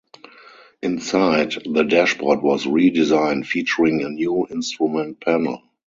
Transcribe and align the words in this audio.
Inside, 0.81 1.63
the 1.71 1.83
dashboard 1.83 2.41
was 2.41 2.65
redesigned, 2.65 3.45
featuring 3.45 4.01
a 4.03 4.09
new 4.09 4.47
instrument 4.49 5.19
panel. 5.23 5.61